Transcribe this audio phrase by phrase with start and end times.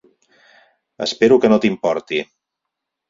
[1.07, 2.23] Espero que no t'importi.